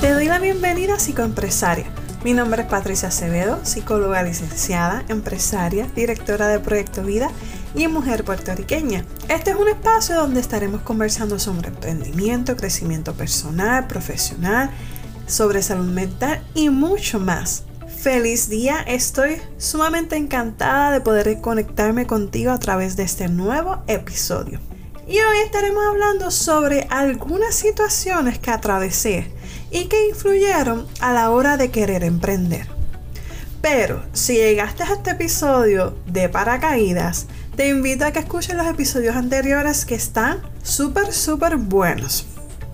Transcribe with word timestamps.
Te 0.00 0.12
doy 0.12 0.26
la 0.26 0.38
bienvenida 0.38 0.98
Psicoempresaria. 0.98 1.86
Mi 2.24 2.32
nombre 2.32 2.62
es 2.62 2.68
Patricia 2.68 3.08
Acevedo, 3.08 3.64
psicóloga 3.64 4.22
licenciada, 4.24 5.04
empresaria, 5.08 5.86
directora 5.94 6.48
de 6.48 6.58
Proyecto 6.58 7.04
Vida 7.04 7.30
y 7.76 7.86
mujer 7.86 8.24
puertorriqueña. 8.24 9.04
Este 9.28 9.50
es 9.50 9.56
un 9.56 9.68
espacio 9.68 10.16
donde 10.16 10.40
estaremos 10.40 10.80
conversando 10.82 11.38
sobre 11.38 11.68
emprendimiento, 11.68 12.56
crecimiento 12.56 13.14
personal, 13.14 13.86
profesional, 13.86 14.70
sobre 15.28 15.62
salud 15.62 15.86
mental 15.86 16.42
y 16.54 16.68
mucho 16.68 17.20
más. 17.20 17.62
Feliz 18.06 18.48
día, 18.48 18.84
estoy 18.86 19.42
sumamente 19.58 20.14
encantada 20.14 20.92
de 20.92 21.00
poder 21.00 21.40
conectarme 21.40 22.06
contigo 22.06 22.52
a 22.52 22.58
través 22.60 22.94
de 22.94 23.02
este 23.02 23.26
nuevo 23.26 23.82
episodio. 23.88 24.60
Y 25.08 25.18
hoy 25.18 25.38
estaremos 25.44 25.84
hablando 25.84 26.30
sobre 26.30 26.86
algunas 26.88 27.56
situaciones 27.56 28.38
que 28.38 28.52
atravesé 28.52 29.26
y 29.72 29.86
que 29.86 30.06
influyeron 30.06 30.86
a 31.00 31.12
la 31.12 31.30
hora 31.30 31.56
de 31.56 31.72
querer 31.72 32.04
emprender. 32.04 32.68
Pero 33.60 34.04
si 34.12 34.34
llegaste 34.34 34.84
a 34.84 34.92
este 34.92 35.10
episodio 35.10 35.98
de 36.06 36.28
paracaídas, 36.28 37.26
te 37.56 37.68
invito 37.68 38.04
a 38.04 38.12
que 38.12 38.20
escuches 38.20 38.54
los 38.54 38.68
episodios 38.68 39.16
anteriores 39.16 39.84
que 39.84 39.96
están 39.96 40.42
súper, 40.62 41.12
súper 41.12 41.56
buenos. 41.56 42.24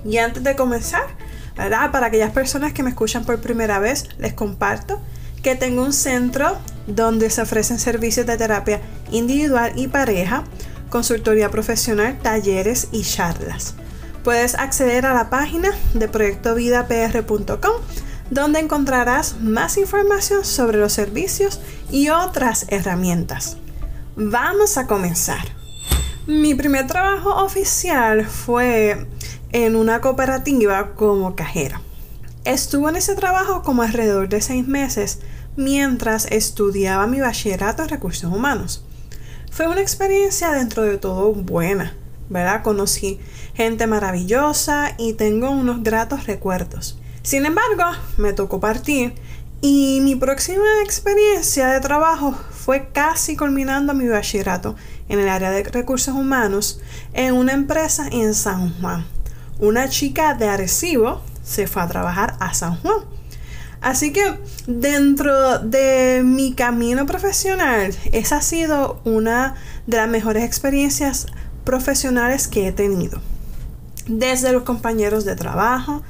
Y 0.04 0.18
antes 0.18 0.44
de 0.44 0.54
comenzar. 0.54 1.06
Para 1.54 2.06
aquellas 2.06 2.32
personas 2.32 2.72
que 2.72 2.82
me 2.82 2.90
escuchan 2.90 3.24
por 3.24 3.40
primera 3.40 3.78
vez, 3.78 4.08
les 4.18 4.32
comparto 4.32 5.00
que 5.42 5.54
tengo 5.54 5.82
un 5.82 5.92
centro 5.92 6.56
donde 6.86 7.30
se 7.30 7.42
ofrecen 7.42 7.78
servicios 7.78 8.26
de 8.26 8.36
terapia 8.36 8.80
individual 9.10 9.72
y 9.76 9.88
pareja, 9.88 10.44
consultoría 10.90 11.50
profesional, 11.50 12.18
talleres 12.22 12.88
y 12.92 13.02
charlas. 13.02 13.74
Puedes 14.24 14.54
acceder 14.54 15.04
a 15.04 15.14
la 15.14 15.30
página 15.30 15.70
de 15.94 16.08
proyectovidapr.com 16.08 17.72
donde 18.30 18.60
encontrarás 18.60 19.40
más 19.40 19.76
información 19.76 20.44
sobre 20.44 20.78
los 20.78 20.92
servicios 20.92 21.60
y 21.90 22.08
otras 22.08 22.66
herramientas. 22.68 23.58
Vamos 24.16 24.78
a 24.78 24.86
comenzar. 24.86 25.44
Mi 26.26 26.54
primer 26.54 26.86
trabajo 26.86 27.30
oficial 27.44 28.24
fue 28.24 29.06
en 29.50 29.76
una 29.76 30.00
cooperativa 30.00 30.94
como 30.94 31.34
cajera. 31.34 31.80
Estuve 32.44 32.90
en 32.90 32.96
ese 32.96 33.14
trabajo 33.14 33.62
como 33.62 33.82
alrededor 33.82 34.28
de 34.28 34.40
seis 34.40 34.66
meses 34.66 35.20
mientras 35.54 36.26
estudiaba 36.26 37.06
mi 37.06 37.20
bachillerato 37.20 37.84
en 37.84 37.88
recursos 37.88 38.32
humanos. 38.32 38.84
Fue 39.52 39.68
una 39.68 39.80
experiencia 39.80 40.50
dentro 40.50 40.82
de 40.82 40.98
todo 40.98 41.32
buena, 41.34 41.94
¿verdad? 42.30 42.64
Conocí 42.64 43.20
gente 43.54 43.86
maravillosa 43.86 44.96
y 44.98 45.12
tengo 45.12 45.50
unos 45.50 45.84
gratos 45.84 46.26
recuerdos. 46.26 46.98
Sin 47.22 47.46
embargo, 47.46 47.84
me 48.16 48.32
tocó 48.32 48.58
partir 48.58 49.14
y 49.60 50.00
mi 50.02 50.16
próxima 50.16 50.64
experiencia 50.84 51.68
de 51.68 51.78
trabajo 51.78 52.34
fue 52.50 52.88
casi 52.92 53.36
culminando 53.36 53.94
mi 53.94 54.08
bachillerato 54.08 54.74
en 55.08 55.20
el 55.20 55.28
área 55.28 55.52
de 55.52 55.62
recursos 55.62 56.16
humanos 56.16 56.80
en 57.12 57.34
una 57.34 57.52
empresa 57.52 58.08
en 58.10 58.34
San 58.34 58.74
Juan. 58.80 59.06
Una 59.60 59.88
chica 59.88 60.34
de 60.34 60.48
Arecibo 60.48 61.22
se 61.42 61.66
fue 61.66 61.82
a 61.82 61.88
trabajar 61.88 62.36
a 62.40 62.54
San 62.54 62.76
Juan. 62.76 63.00
Así 63.80 64.12
que 64.12 64.38
dentro 64.68 65.58
de 65.58 66.22
mi 66.24 66.54
camino 66.54 67.04
profesional, 67.04 67.92
esa 68.12 68.36
ha 68.36 68.42
sido 68.42 69.00
una 69.04 69.56
de 69.88 69.96
las 69.96 70.08
mejores 70.08 70.44
experiencias 70.44 71.26
profesionales 71.64 72.46
que 72.46 72.68
he 72.68 72.72
tenido. 72.72 73.20
Desde 74.06 74.52
los 74.52 74.62
compañeros 74.62 75.24
de 75.24 75.34
trabajo 75.34 76.02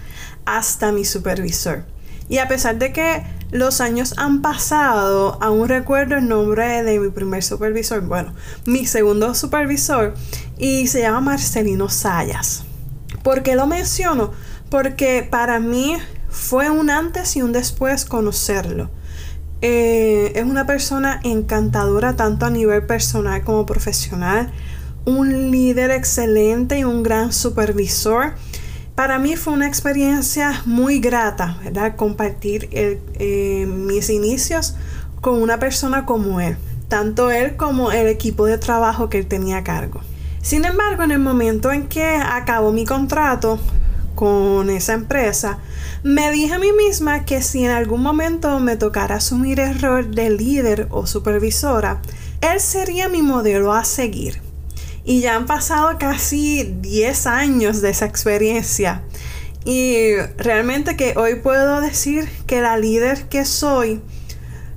hasta 0.44 0.92
mi 0.92 1.04
supervisor. 1.06 1.84
Y 2.28 2.38
a 2.38 2.48
pesar 2.48 2.78
de 2.78 2.92
que 2.92 3.24
los 3.50 3.80
años 3.80 4.14
han 4.16 4.42
pasado, 4.42 5.38
aún 5.42 5.68
recuerdo 5.68 6.16
el 6.16 6.28
nombre 6.28 6.82
de 6.82 6.98
mi 6.98 7.10
primer 7.10 7.42
supervisor, 7.42 8.00
bueno, 8.02 8.34
mi 8.64 8.86
segundo 8.86 9.34
supervisor, 9.34 10.14
y 10.58 10.86
se 10.86 11.00
llama 11.00 11.20
Marcelino 11.20 11.88
Sayas. 11.88 12.64
¿Por 13.22 13.42
qué 13.42 13.54
lo 13.54 13.66
menciono? 13.66 14.32
Porque 14.72 15.28
para 15.30 15.60
mí 15.60 15.98
fue 16.30 16.70
un 16.70 16.88
antes 16.88 17.36
y 17.36 17.42
un 17.42 17.52
después 17.52 18.06
conocerlo. 18.06 18.88
Eh, 19.60 20.32
es 20.34 20.44
una 20.44 20.66
persona 20.66 21.20
encantadora 21.24 22.16
tanto 22.16 22.46
a 22.46 22.50
nivel 22.50 22.86
personal 22.86 23.44
como 23.44 23.66
profesional, 23.66 24.50
un 25.04 25.50
líder 25.50 25.90
excelente 25.90 26.78
y 26.78 26.84
un 26.84 27.02
gran 27.02 27.34
supervisor 27.34 28.32
para 28.94 29.18
mí 29.18 29.36
fue 29.36 29.52
una 29.52 29.66
experiencia 29.66 30.62
muy 30.64 31.00
grata, 31.00 31.58
¿verdad? 31.62 31.96
Compartir 31.96 32.70
eh, 32.72 33.66
mis 33.68 34.08
inicios 34.08 34.76
con 35.20 35.42
una 35.42 35.58
persona 35.58 36.06
como 36.06 36.40
él, 36.40 36.56
tanto 36.88 37.30
él 37.30 37.56
como 37.56 37.92
el 37.92 38.06
equipo 38.06 38.46
de 38.46 38.56
trabajo 38.56 39.10
que 39.10 39.18
él 39.18 39.26
tenía 39.26 39.58
a 39.58 39.64
cargo. 39.64 40.00
Sin 40.40 40.64
embargo, 40.64 41.02
en 41.02 41.10
el 41.10 41.18
momento 41.18 41.72
en 41.72 41.88
que 41.88 42.04
acabó 42.04 42.72
mi 42.72 42.86
contrato 42.86 43.58
con 44.22 44.70
esa 44.70 44.92
empresa, 44.92 45.58
me 46.04 46.30
dije 46.30 46.54
a 46.54 46.60
mí 46.60 46.70
misma 46.70 47.24
que 47.24 47.42
si 47.42 47.64
en 47.64 47.72
algún 47.72 48.02
momento 48.02 48.60
me 48.60 48.76
tocara 48.76 49.16
asumir 49.16 49.58
el 49.58 49.80
rol 49.80 50.14
de 50.14 50.30
líder 50.30 50.86
o 50.90 51.08
supervisora, 51.08 52.00
él 52.40 52.60
sería 52.60 53.08
mi 53.08 53.20
modelo 53.20 53.72
a 53.72 53.84
seguir. 53.84 54.40
Y 55.04 55.22
ya 55.22 55.34
han 55.34 55.46
pasado 55.46 55.98
casi 55.98 56.62
10 56.62 57.26
años 57.26 57.80
de 57.82 57.90
esa 57.90 58.04
experiencia. 58.04 59.02
Y 59.64 60.14
realmente 60.38 60.96
que 60.96 61.14
hoy 61.16 61.34
puedo 61.40 61.80
decir 61.80 62.28
que 62.46 62.60
la 62.60 62.76
líder 62.76 63.28
que 63.28 63.44
soy, 63.44 64.00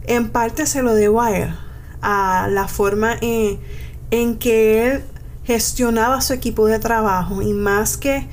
en 0.08 0.30
parte 0.30 0.66
se 0.66 0.82
lo 0.82 0.96
debo 0.96 1.22
a 1.22 1.38
él. 1.38 1.56
A 2.02 2.48
la 2.50 2.68
forma 2.68 3.16
en, 3.22 3.60
en 4.10 4.40
que 4.40 4.88
él 4.88 5.04
gestionaba 5.44 6.22
su 6.22 6.34
equipo 6.34 6.66
de 6.66 6.80
trabajo. 6.80 7.44
Y 7.44 7.54
más 7.54 7.96
que 7.98 8.28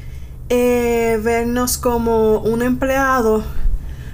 eh, 0.49 1.21
vernos 1.23 1.79
como 1.79 2.39
un 2.39 2.63
empleado, 2.63 3.45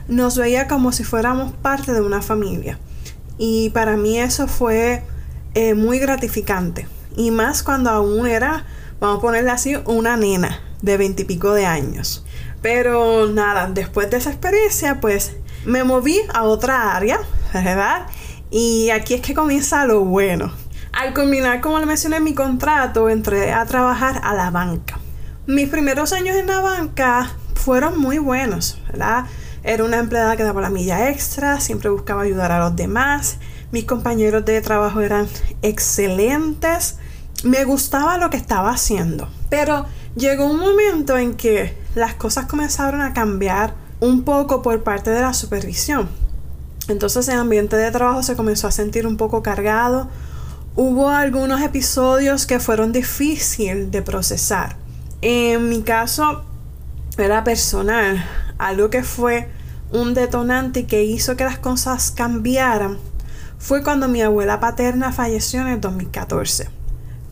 nos 0.09 0.37
veía 0.39 0.69
como 0.69 0.93
si 0.93 1.05
fuéramos 1.05 1.53
parte 1.53 1.93
de 1.93 2.01
una 2.01 2.23
familia. 2.23 2.79
Y 3.37 3.71
para 3.71 3.97
mí 3.97 4.19
eso 4.19 4.49
fue 4.49 5.05
eh, 5.55 5.75
muy 5.75 5.99
gratificante. 5.99 6.89
Y 7.17 7.31
más 7.31 7.63
cuando 7.63 7.91
aún 7.91 8.27
era, 8.27 8.65
vamos 9.01 9.19
a 9.19 9.21
ponerle 9.21 9.51
así, 9.51 9.77
una 9.87 10.17
nena 10.17 10.61
de 10.83 10.97
veintipico 10.97 11.53
de 11.53 11.67
años. 11.67 12.25
Pero 12.63 13.29
nada, 13.29 13.69
después 13.69 14.11
de 14.11 14.17
esa 14.17 14.31
experiencia, 14.31 15.01
pues 15.01 15.37
me 15.65 15.85
moví 15.85 16.21
a 16.33 16.45
otra 16.45 16.97
área, 16.97 17.21
¿verdad? 17.53 18.07
Y 18.51 18.91
aquí 18.91 19.15
es 19.15 19.21
que 19.21 19.35
comienza 19.35 19.85
lo 19.85 20.05
bueno. 20.05 20.53
Al 20.93 21.15
culminar, 21.15 21.61
como 21.61 21.79
le 21.79 21.87
mencioné 21.87 22.17
en 22.17 22.25
mi 22.25 22.35
contrato, 22.35 23.09
entré 23.09 23.53
a 23.53 23.65
trabajar 23.67 24.21
a 24.25 24.35
la 24.35 24.51
banca. 24.51 24.99
Mis 25.49 25.71
primeros 25.71 26.13
años 26.13 26.37
en 26.37 26.47
la 26.47 26.61
banca 26.61 27.31
fueron 27.55 27.99
muy 27.99 28.19
buenos, 28.19 28.79
¿verdad? 28.87 29.25
Era 29.65 29.83
una 29.83 29.99
empleada 29.99 30.37
que 30.37 30.45
daba 30.45 30.61
la 30.61 30.69
milla 30.69 31.09
extra, 31.09 31.59
siempre 31.59 31.89
buscaba 31.89 32.21
ayudar 32.21 32.53
a 32.53 32.59
los 32.59 32.77
demás. 32.77 33.39
Mis 33.73 33.87
compañeros 33.87 34.45
de 34.45 34.61
trabajo 34.61 35.01
eran 35.01 35.27
excelentes 35.63 36.97
me 37.45 37.65
gustaba 37.65 38.19
lo 38.19 38.29
que 38.29 38.37
estaba 38.37 38.71
haciendo. 38.71 39.27
Pero 39.49 39.87
llegó 40.17 40.45
un 40.45 40.61
momento 40.61 41.17
en 41.17 41.33
que 41.33 41.75
las 41.95 42.13
cosas 42.13 42.45
comenzaron 42.45 43.01
a 43.01 43.15
cambiar 43.15 43.73
un 44.01 44.25
poco 44.25 44.61
por 44.61 44.83
parte 44.83 45.11
de 45.11 45.23
la 45.23 45.33
supervisión. 45.33 46.11
Entonces 46.89 47.27
el 47.29 47.39
ambiente 47.39 47.77
de 47.77 47.91
trabajo 47.91 48.23
se 48.23 48.37
comenzó 48.37 48.67
a 48.67 48.71
sentir 48.71 49.07
un 49.07 49.17
poco 49.17 49.43
cargado. 49.43 50.09
Hubo 50.77 51.09
algunos 51.09 51.63
episodios 51.63 52.45
que 52.45 52.61
fueron 52.61 52.93
difíciles 52.93 53.91
de 53.91 54.03
procesar. 54.03 54.77
En 55.21 55.69
mi 55.69 55.83
caso 55.83 56.45
era 57.17 57.43
personal, 57.43 58.25
algo 58.59 58.89
que 58.89 59.03
fue 59.03 59.49
un 59.91 60.15
detonante 60.15 60.87
que 60.87 61.03
hizo 61.03 61.37
que 61.37 61.43
las 61.43 61.59
cosas 61.59 62.13
cambiaran 62.13 62.99
fue 63.59 63.83
cuando 63.83 64.07
mi 64.07 64.23
abuela 64.23 64.61
paterna 64.61 65.13
falleció 65.13 65.61
en 65.63 65.69
el 65.69 65.81
2014. 65.81 66.69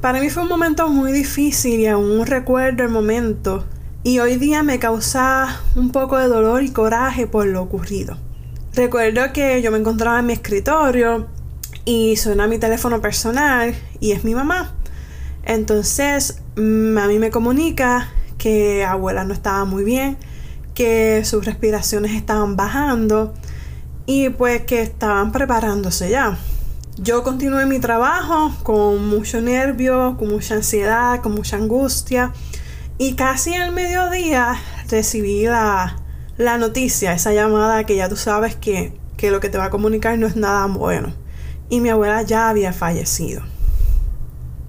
Para 0.01 0.21
mí 0.21 0.31
fue 0.31 0.43
un 0.43 0.49
momento 0.49 0.89
muy 0.89 1.13
difícil 1.13 1.79
y 1.79 1.87
aún 1.87 2.27
recuerdo 2.27 2.83
el 2.83 2.89
momento 2.89 3.65
y 4.03 4.19
hoy 4.19 4.37
día 4.37 4.65
me 4.65 4.81
causa 4.81 5.61
un 5.77 5.93
poco 5.93 6.19
de 6.19 6.27
dolor 6.27 6.65
y 6.65 6.71
coraje 6.71 7.29
por 7.29 7.47
lo 7.47 7.63
ocurrido. 7.63 8.19
Recuerdo 8.75 9.33
que 9.33 9.63
yo 9.63 9.71
me 9.71 9.79
encontraba 9.79 10.19
en 10.19 10.27
mi 10.27 10.33
escritorio 10.33 11.29
y 11.85 12.17
suena 12.17 12.49
mi 12.49 12.59
teléfono 12.59 13.01
personal 13.01 13.77
y 14.01 14.11
es 14.11 14.25
mi 14.25 14.35
mamá. 14.35 14.75
Entonces 15.45 16.43
mami 16.57 17.19
me 17.19 17.31
comunica 17.31 18.09
que 18.39 18.85
abuela 18.85 19.25
no 19.25 19.35
estaba 19.35 19.65
muy 19.65 19.85
bien, 19.85 20.17
que 20.75 21.25
sus 21.25 21.45
respiraciones 21.45 22.13
estaban 22.13 22.57
bajando 22.57 23.35
y 24.07 24.31
pues 24.31 24.63
que 24.63 24.83
estaban 24.83 25.33
preparándose 25.33 26.11
ya. 26.11 26.39
Yo 26.99 27.23
continué 27.23 27.67
mi 27.67 27.79
trabajo 27.79 28.55
con 28.63 29.07
mucho 29.07 29.43
nervio, 29.43 30.17
con 30.19 30.29
mucha 30.29 30.55
ansiedad, 30.55 31.21
con 31.21 31.33
mucha 31.33 31.57
angustia. 31.57 32.33
Y 32.97 33.15
casi 33.15 33.55
al 33.55 33.73
mediodía 33.73 34.55
recibí 34.89 35.45
la, 35.45 35.97
la 36.39 36.57
noticia, 36.57 37.13
esa 37.13 37.35
llamada 37.35 37.85
que 37.85 37.97
ya 37.97 38.09
tú 38.09 38.17
sabes 38.17 38.57
que, 38.57 38.99
que 39.19 39.31
lo 39.31 39.41
que 39.41 39.51
te 39.51 39.59
va 39.59 39.67
a 39.67 39.71
comunicar 39.71 40.19
no 40.19 40.27
es 40.27 40.37
nada 40.37 40.67
bueno. 40.67 41.13
Y 41.69 41.81
mi 41.81 41.91
abuela 41.91 42.23
ya 42.23 42.49
había 42.49 42.73
fallecido. 42.73 43.43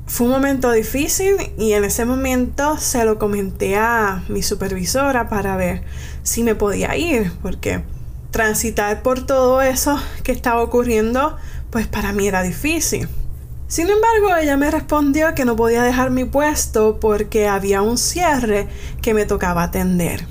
Fue 0.08 0.26
un 0.26 0.32
momento 0.32 0.72
difícil 0.72 1.36
y 1.58 1.74
en 1.74 1.84
ese 1.84 2.06
momento 2.06 2.78
se 2.78 3.04
lo 3.04 3.20
comenté 3.20 3.76
a 3.76 4.24
mi 4.30 4.42
supervisora 4.42 5.28
para 5.28 5.58
ver 5.58 5.84
si 6.24 6.44
me 6.44 6.56
podía 6.56 6.96
ir, 6.96 7.32
porque 7.42 7.84
transitar 8.32 9.04
por 9.04 9.26
todo 9.26 9.62
eso 9.62 10.00
que 10.24 10.32
estaba 10.32 10.64
ocurriendo, 10.64 11.36
pues 11.72 11.88
para 11.88 12.14
mí 12.14 12.26
era 12.26 12.42
difícil. 12.42 13.10
Sin 13.68 13.90
embargo, 13.90 14.34
ella 14.42 14.56
me 14.56 14.72
respondió 14.72 15.36
que 15.36 15.44
no 15.44 15.58
podía 15.58 15.84
dejar 15.84 16.10
mi 16.10 16.24
puesto 16.24 17.02
porque 17.02 17.50
había 17.50 17.82
un 17.82 17.98
cierre 17.98 18.70
que 19.02 19.14
me 19.14 19.26
tocaba 19.26 19.64
atender. 19.64 20.26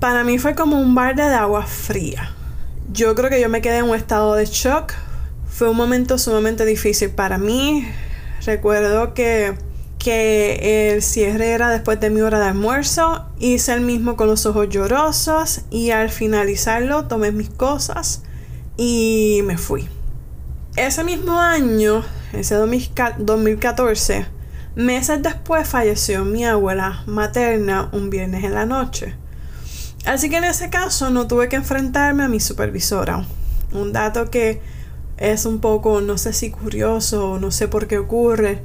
Para 0.00 0.24
mí 0.24 0.38
fue 0.38 0.56
como 0.56 0.80
un 0.80 0.96
balde 0.96 1.22
de 1.22 1.34
agua 1.36 1.64
fría. 1.64 2.32
Yo 2.92 3.14
creo 3.14 3.30
que 3.30 3.40
yo 3.40 3.48
me 3.48 3.62
quedé 3.62 3.78
en 3.78 3.84
un 3.84 3.94
estado 3.94 4.34
de 4.34 4.46
shock. 4.46 4.94
Fue 5.48 5.70
un 5.70 5.76
momento 5.76 6.18
sumamente 6.18 6.64
difícil 6.64 7.10
para 7.10 7.38
mí. 7.38 7.86
Recuerdo 8.46 9.12
que, 9.12 9.54
que 9.98 10.92
el 10.92 11.02
cierre 11.02 11.50
era 11.50 11.68
después 11.68 11.98
de 11.98 12.10
mi 12.10 12.20
hora 12.20 12.38
de 12.38 12.46
almuerzo. 12.46 13.26
Hice 13.40 13.72
el 13.72 13.80
mismo 13.80 14.14
con 14.14 14.28
los 14.28 14.46
ojos 14.46 14.68
llorosos 14.68 15.62
y 15.68 15.90
al 15.90 16.10
finalizarlo 16.10 17.06
tomé 17.06 17.32
mis 17.32 17.50
cosas 17.50 18.22
y 18.76 19.40
me 19.44 19.58
fui. 19.58 19.88
Ese 20.76 21.02
mismo 21.02 21.40
año, 21.40 22.04
ese 22.32 22.54
2014, 22.54 24.26
meses 24.76 25.22
después 25.24 25.66
falleció 25.66 26.24
mi 26.24 26.44
abuela 26.44 27.02
materna 27.06 27.88
un 27.92 28.10
viernes 28.10 28.44
en 28.44 28.54
la 28.54 28.64
noche. 28.64 29.16
Así 30.04 30.30
que 30.30 30.36
en 30.36 30.44
ese 30.44 30.70
caso 30.70 31.10
no 31.10 31.26
tuve 31.26 31.48
que 31.48 31.56
enfrentarme 31.56 32.22
a 32.22 32.28
mi 32.28 32.38
supervisora. 32.38 33.26
Un 33.72 33.92
dato 33.92 34.30
que 34.30 34.62
es 35.18 35.46
un 35.46 35.60
poco, 35.60 36.00
no 36.00 36.18
sé 36.18 36.32
si 36.32 36.50
curioso, 36.50 37.38
no 37.40 37.50
sé 37.50 37.68
por 37.68 37.86
qué 37.86 37.98
ocurre. 37.98 38.60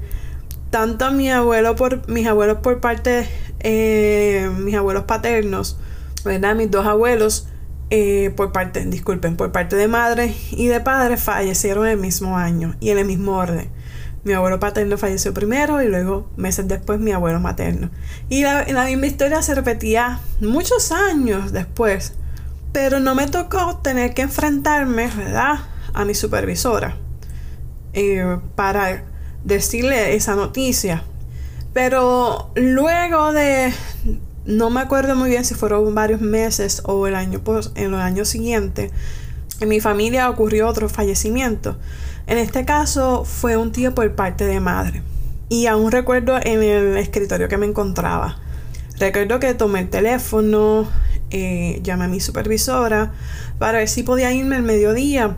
Tanto 0.70 1.12
mi 1.12 1.30
abuelo 1.30 1.76
por, 1.76 2.08
mis 2.10 2.28
abuelos 2.28 2.60
por 2.60 2.80
parte, 2.80 3.28
eh, 3.60 4.50
mis 4.60 4.76
abuelos 4.76 5.04
paternos, 5.04 5.78
¿verdad? 6.24 6.56
Mis 6.56 6.72
dos 6.72 6.86
abuelos, 6.86 7.48
eh, 7.90 8.32
por 8.36 8.52
parte, 8.52 8.86
disculpen, 8.86 9.36
por 9.36 9.52
parte 9.52 9.76
de 9.76 9.88
madre 9.88 10.34
y 10.52 10.68
de 10.68 10.80
padre 10.80 11.18
fallecieron 11.18 11.88
el 11.88 11.98
mismo 11.98 12.38
año 12.38 12.76
y 12.80 12.90
en 12.90 12.98
el 12.98 13.06
mismo 13.06 13.38
orden. 13.38 13.70
Mi 14.24 14.34
abuelo 14.34 14.60
paterno 14.60 14.98
falleció 14.98 15.34
primero 15.34 15.82
y 15.82 15.88
luego 15.88 16.30
meses 16.38 16.68
después 16.68 17.00
mi 17.00 17.12
abuelo 17.12 17.40
materno. 17.40 17.90
Y 18.30 18.44
la, 18.44 18.66
la 18.68 18.86
misma 18.86 19.08
historia 19.08 19.42
se 19.42 19.56
repetía 19.56 20.20
muchos 20.40 20.92
años 20.92 21.52
después. 21.52 22.14
Pero 22.72 23.00
no 23.00 23.16
me 23.16 23.28
tocó 23.28 23.78
tener 23.78 24.14
que 24.14 24.22
enfrentarme, 24.22 25.08
¿verdad? 25.08 25.60
A 25.94 26.06
mi 26.06 26.14
supervisora 26.14 26.98
eh, 27.94 28.38
para 28.56 29.04
decirle 29.44 30.16
esa 30.16 30.36
noticia. 30.36 31.04
Pero 31.74 32.52
luego 32.56 33.32
de, 33.32 33.74
no 34.46 34.70
me 34.70 34.82
acuerdo 34.82 35.16
muy 35.16 35.30
bien 35.30 35.46
si 35.46 35.56
fueron 35.56 35.94
varios 35.96 36.22
meses 36.22 36.82
o 36.86 37.08
el 37.08 37.16
año, 37.16 37.42
en 37.76 37.92
los 37.92 38.02
años 38.02 38.28
siguientes, 38.28 38.92
en 39.60 39.70
mi 39.70 39.80
familia 39.80 40.30
ocurrió 40.30 40.68
otro 40.68 40.90
fallecimiento. 40.90 41.78
En 42.28 42.38
este 42.38 42.66
caso 42.66 43.26
fue 43.26 43.58
un 43.58 43.72
tío 43.72 43.94
por 43.96 44.16
parte 44.16 44.46
de 44.46 44.60
madre. 44.60 45.02
Y 45.50 45.68
aún 45.68 45.92
recuerdo 45.92 46.38
en 46.42 46.64
el 46.64 46.98
escritorio 46.98 47.48
que 47.48 47.58
me 47.58 47.66
encontraba. 47.66 48.38
Recuerdo 48.98 49.40
que 49.40 49.54
tomé 49.54 49.82
el 49.82 49.90
teléfono, 49.90 50.88
eh, 51.30 51.80
llamé 51.84 52.06
a 52.06 52.08
mi 52.08 52.20
supervisora 52.20 53.14
para 53.60 53.80
ver 53.80 53.90
si 53.90 54.04
podía 54.04 54.32
irme 54.32 54.58
el 54.58 54.64
mediodía 54.64 55.38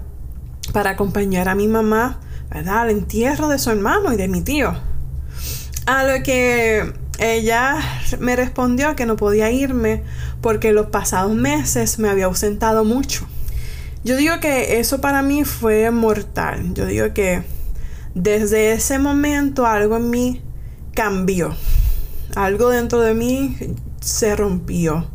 para 0.71 0.91
acompañar 0.91 1.49
a 1.49 1.55
mi 1.55 1.67
mamá, 1.67 2.19
¿verdad? 2.49 2.81
Al 2.81 2.89
entierro 2.91 3.47
de 3.47 3.59
su 3.59 3.69
hermano 3.69 4.13
y 4.13 4.17
de 4.17 4.27
mi 4.27 4.41
tío. 4.41 4.73
A 5.85 6.03
lo 6.05 6.23
que 6.23 6.93
ella 7.19 7.77
me 8.19 8.35
respondió 8.35 8.95
que 8.95 9.05
no 9.05 9.15
podía 9.15 9.51
irme 9.51 10.03
porque 10.41 10.71
los 10.71 10.87
pasados 10.87 11.33
meses 11.35 11.99
me 11.99 12.09
había 12.09 12.25
ausentado 12.25 12.83
mucho. 12.85 13.27
Yo 14.03 14.17
digo 14.17 14.39
que 14.41 14.79
eso 14.79 14.99
para 14.99 15.21
mí 15.21 15.45
fue 15.45 15.89
mortal. 15.91 16.73
Yo 16.73 16.85
digo 16.85 17.13
que 17.13 17.43
desde 18.15 18.73
ese 18.73 18.99
momento 18.99 19.65
algo 19.65 19.97
en 19.97 20.09
mí 20.09 20.41
cambió. 20.93 21.55
Algo 22.35 22.69
dentro 22.69 22.99
de 23.01 23.13
mí 23.13 23.57
se 24.01 24.35
rompió. 24.35 25.07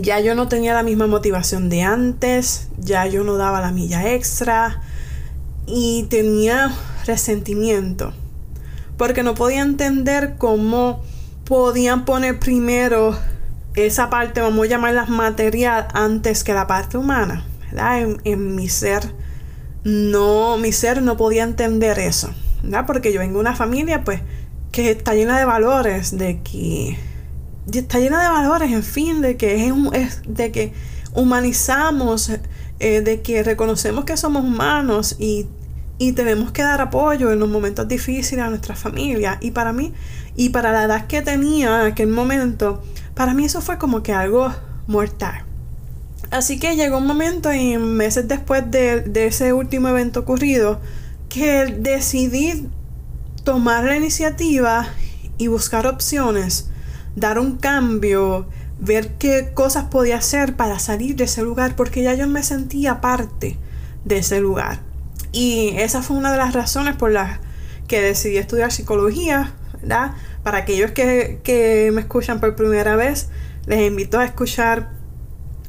Ya 0.00 0.20
yo 0.20 0.34
no 0.34 0.48
tenía 0.48 0.74
la 0.74 0.82
misma 0.82 1.06
motivación 1.06 1.68
de 1.68 1.82
antes, 1.82 2.68
ya 2.78 3.06
yo 3.06 3.24
no 3.24 3.36
daba 3.36 3.60
la 3.60 3.72
milla 3.72 4.12
extra, 4.12 4.80
y 5.66 6.04
tenía 6.04 6.72
resentimiento 7.06 8.12
porque 8.96 9.22
no 9.22 9.34
podía 9.34 9.62
entender 9.62 10.36
cómo 10.38 11.02
podían 11.44 12.04
poner 12.04 12.38
primero 12.38 13.16
esa 13.74 14.08
parte, 14.08 14.40
vamos 14.40 14.66
a 14.66 14.70
llamarla 14.70 15.04
material, 15.06 15.88
antes 15.92 16.44
que 16.44 16.54
la 16.54 16.66
parte 16.66 16.96
humana. 16.96 17.44
En, 17.72 18.20
en, 18.24 18.54
mi 18.54 18.68
ser, 18.68 19.12
no, 19.84 20.56
mi 20.56 20.72
ser 20.72 21.02
no 21.02 21.16
podía 21.18 21.42
entender 21.42 21.98
eso, 21.98 22.30
¿verdad? 22.62 22.86
Porque 22.86 23.12
yo 23.12 23.20
vengo 23.20 23.34
de 23.34 23.40
una 23.40 23.54
familia, 23.54 24.02
pues, 24.02 24.22
que 24.72 24.90
está 24.90 25.14
llena 25.14 25.38
de 25.38 25.44
valores, 25.44 26.16
de 26.16 26.40
que 26.40 26.98
está 27.72 27.98
llena 27.98 28.22
de 28.22 28.28
valores, 28.28 28.72
en 28.72 28.82
fin, 28.82 29.20
de 29.20 29.36
que 29.36 29.72
es, 29.92 30.22
de 30.26 30.52
que 30.52 30.72
humanizamos 31.14 32.30
eh, 32.78 33.00
de 33.00 33.22
que 33.22 33.42
reconocemos 33.42 34.04
que 34.04 34.18
somos 34.18 34.44
humanos 34.44 35.16
y, 35.18 35.46
y, 35.96 36.12
tenemos 36.12 36.52
que 36.52 36.60
dar 36.60 36.82
apoyo 36.82 37.32
en 37.32 37.38
los 37.38 37.48
momentos 37.48 37.88
difíciles 37.88 38.44
a 38.44 38.50
nuestra 38.50 38.76
familia. 38.76 39.38
Y 39.40 39.52
para 39.52 39.72
mí, 39.72 39.94
y 40.36 40.50
para 40.50 40.72
la 40.72 40.84
edad 40.84 41.06
que 41.06 41.22
tenía 41.22 41.80
en 41.80 41.92
aquel 41.92 42.08
momento, 42.08 42.82
para 43.14 43.32
mí 43.32 43.46
eso 43.46 43.62
fue 43.62 43.78
como 43.78 44.02
que 44.02 44.12
algo 44.12 44.52
mortal. 44.86 45.42
Así 46.30 46.58
que 46.58 46.76
llegó 46.76 46.98
un 46.98 47.06
momento 47.06 47.50
y 47.52 47.78
meses 47.78 48.28
después 48.28 48.70
de, 48.70 49.00
de 49.00 49.26
ese 49.26 49.54
último 49.54 49.88
evento 49.88 50.20
ocurrido 50.20 50.80
que 51.30 51.64
decidí 51.78 52.68
tomar 53.42 53.84
la 53.84 53.96
iniciativa 53.96 54.88
y 55.38 55.46
buscar 55.46 55.86
opciones, 55.86 56.68
dar 57.16 57.38
un 57.38 57.56
cambio, 57.56 58.46
ver 58.78 59.14
qué 59.14 59.50
cosas 59.54 59.84
podía 59.84 60.18
hacer 60.18 60.54
para 60.54 60.78
salir 60.78 61.16
de 61.16 61.24
ese 61.24 61.42
lugar, 61.42 61.74
porque 61.74 62.02
ya 62.02 62.14
yo 62.14 62.28
me 62.28 62.42
sentía 62.42 63.00
parte 63.00 63.58
de 64.04 64.18
ese 64.18 64.40
lugar. 64.40 64.80
Y 65.32 65.70
esa 65.76 66.02
fue 66.02 66.16
una 66.16 66.30
de 66.30 66.38
las 66.38 66.54
razones 66.54 66.94
por 66.94 67.10
las 67.10 67.40
que 67.88 68.00
decidí 68.00 68.36
estudiar 68.36 68.70
psicología, 68.70 69.54
¿verdad? 69.80 70.12
Para 70.42 70.58
aquellos 70.58 70.92
que, 70.92 71.40
que 71.42 71.90
me 71.92 72.02
escuchan 72.02 72.38
por 72.38 72.54
primera 72.54 72.96
vez, 72.96 73.28
les 73.66 73.80
invito 73.80 74.18
a 74.18 74.24
escuchar 74.24 74.90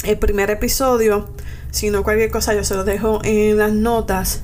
el 0.03 0.19
primer 0.19 0.49
episodio. 0.49 1.29
Si 1.71 1.89
no, 1.89 2.03
cualquier 2.03 2.29
cosa 2.29 2.53
yo 2.53 2.63
se 2.63 2.75
lo 2.75 2.83
dejo 2.83 3.21
en 3.23 3.57
las 3.57 3.71
notas. 3.71 4.41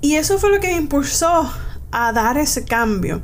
Y 0.00 0.14
eso 0.16 0.38
fue 0.38 0.50
lo 0.50 0.60
que 0.60 0.68
me 0.68 0.76
impulsó 0.76 1.50
a 1.90 2.12
dar 2.12 2.38
ese 2.38 2.64
cambio. 2.64 3.22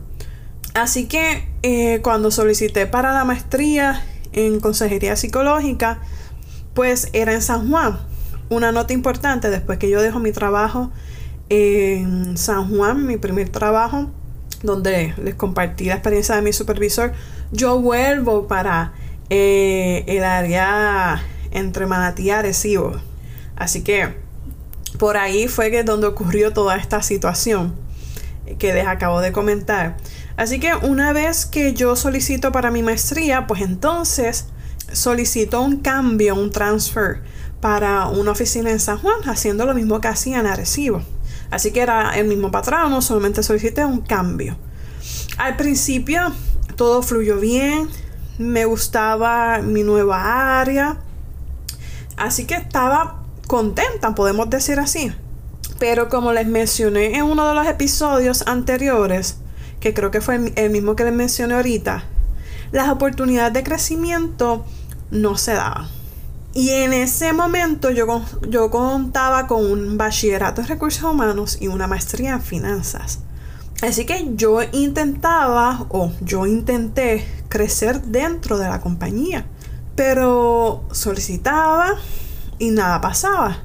Así 0.74 1.06
que 1.06 1.51
eh, 1.62 2.00
cuando 2.02 2.30
solicité 2.30 2.86
para 2.86 3.12
la 3.12 3.24
maestría 3.24 4.02
en 4.32 4.60
consejería 4.60 5.16
psicológica, 5.16 6.00
pues 6.74 7.08
era 7.12 7.32
en 7.32 7.42
San 7.42 7.70
Juan. 7.70 7.98
Una 8.48 8.72
nota 8.72 8.92
importante, 8.92 9.50
después 9.50 9.78
que 9.78 9.88
yo 9.88 10.02
dejo 10.02 10.18
mi 10.18 10.32
trabajo 10.32 10.90
en 11.48 12.36
San 12.36 12.68
Juan, 12.68 13.06
mi 13.06 13.16
primer 13.16 13.48
trabajo, 13.48 14.10
donde 14.62 15.14
les 15.22 15.34
compartí 15.34 15.84
la 15.84 15.94
experiencia 15.94 16.34
de 16.36 16.42
mi 16.42 16.52
supervisor, 16.52 17.12
yo 17.50 17.80
vuelvo 17.80 18.46
para 18.46 18.92
eh, 19.30 20.04
el 20.06 20.24
área 20.24 21.22
entre 21.50 21.86
Manatí 21.86 22.24
y 22.24 22.30
Arecibo. 22.30 22.92
Así 23.56 23.82
que 23.82 24.14
por 24.98 25.16
ahí 25.16 25.48
fue 25.48 25.70
que 25.70 25.84
donde 25.84 26.06
ocurrió 26.06 26.52
toda 26.52 26.76
esta 26.76 27.02
situación 27.02 27.74
que 28.58 28.72
les 28.74 28.86
acabo 28.86 29.20
de 29.20 29.32
comentar. 29.32 29.96
Así 30.36 30.58
que 30.58 30.74
una 30.74 31.12
vez 31.12 31.46
que 31.46 31.74
yo 31.74 31.96
solicito 31.96 32.52
para 32.52 32.70
mi 32.70 32.82
maestría, 32.82 33.46
pues 33.46 33.60
entonces 33.62 34.46
solicito 34.92 35.60
un 35.62 35.78
cambio, 35.78 36.34
un 36.34 36.50
transfer 36.50 37.22
para 37.60 38.08
una 38.08 38.32
oficina 38.32 38.70
en 38.70 38.80
San 38.80 38.98
Juan, 38.98 39.20
haciendo 39.26 39.66
lo 39.66 39.74
mismo 39.74 40.00
que 40.00 40.08
hacía 40.08 40.40
en 40.40 40.46
Arecibo. 40.46 41.02
Así 41.50 41.70
que 41.70 41.80
era 41.80 42.16
el 42.18 42.26
mismo 42.26 42.50
patrón, 42.50 43.00
solamente 43.02 43.42
solicité 43.42 43.84
un 43.84 44.00
cambio. 44.00 44.56
Al 45.38 45.56
principio 45.56 46.32
todo 46.76 47.02
fluyó 47.02 47.38
bien, 47.38 47.88
me 48.38 48.64
gustaba 48.64 49.58
mi 49.58 49.82
nueva 49.82 50.60
área, 50.60 50.98
así 52.16 52.46
que 52.46 52.54
estaba 52.54 53.22
contenta, 53.46 54.14
podemos 54.14 54.48
decir 54.50 54.80
así. 54.80 55.12
Pero 55.78 56.08
como 56.08 56.32
les 56.32 56.46
mencioné 56.46 57.16
en 57.16 57.24
uno 57.24 57.48
de 57.48 57.54
los 57.54 57.66
episodios 57.66 58.46
anteriores, 58.46 59.36
que 59.82 59.92
creo 59.92 60.12
que 60.12 60.20
fue 60.20 60.52
el 60.54 60.70
mismo 60.70 60.94
que 60.94 61.04
les 61.04 61.12
mencioné 61.12 61.54
ahorita, 61.54 62.04
las 62.70 62.88
oportunidades 62.88 63.52
de 63.52 63.64
crecimiento 63.64 64.64
no 65.10 65.36
se 65.36 65.54
daban. 65.54 65.88
Y 66.54 66.70
en 66.70 66.92
ese 66.92 67.32
momento 67.32 67.90
yo, 67.90 68.22
yo 68.48 68.70
contaba 68.70 69.48
con 69.48 69.66
un 69.66 69.98
bachillerato 69.98 70.60
en 70.60 70.68
recursos 70.68 71.02
humanos 71.02 71.58
y 71.60 71.66
una 71.66 71.88
maestría 71.88 72.34
en 72.34 72.42
finanzas. 72.42 73.18
Así 73.82 74.06
que 74.06 74.30
yo 74.36 74.60
intentaba 74.70 75.86
o 75.88 76.12
yo 76.20 76.46
intenté 76.46 77.26
crecer 77.48 78.02
dentro 78.02 78.58
de 78.58 78.68
la 78.68 78.80
compañía. 78.80 79.46
Pero 79.96 80.84
solicitaba 80.92 81.96
y 82.58 82.70
nada 82.70 83.00
pasaba. 83.00 83.64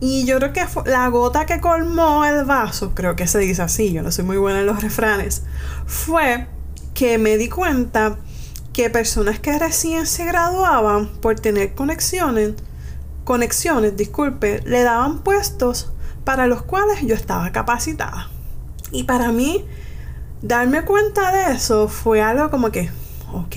Y 0.00 0.24
yo 0.26 0.38
creo 0.38 0.52
que 0.52 0.64
la 0.86 1.08
gota 1.08 1.44
que 1.44 1.60
colmó 1.60 2.24
el 2.24 2.44
vaso, 2.44 2.94
creo 2.94 3.16
que 3.16 3.26
se 3.26 3.38
dice 3.40 3.62
así, 3.62 3.92
yo 3.92 4.02
no 4.02 4.12
soy 4.12 4.24
muy 4.24 4.36
buena 4.36 4.60
en 4.60 4.66
los 4.66 4.80
refranes, 4.80 5.42
fue 5.86 6.46
que 6.94 7.18
me 7.18 7.36
di 7.36 7.48
cuenta 7.48 8.16
que 8.72 8.90
personas 8.90 9.40
que 9.40 9.58
recién 9.58 10.06
se 10.06 10.24
graduaban 10.24 11.08
por 11.20 11.40
tener 11.40 11.74
conexiones, 11.74 12.54
conexiones, 13.24 13.96
disculpe, 13.96 14.62
le 14.64 14.82
daban 14.82 15.18
puestos 15.18 15.90
para 16.24 16.46
los 16.46 16.62
cuales 16.62 17.00
yo 17.02 17.14
estaba 17.14 17.50
capacitada. 17.50 18.30
Y 18.92 19.04
para 19.04 19.32
mí, 19.32 19.64
darme 20.42 20.84
cuenta 20.84 21.32
de 21.32 21.54
eso 21.54 21.88
fue 21.88 22.22
algo 22.22 22.50
como 22.50 22.70
que, 22.70 22.90
ok. 23.32 23.56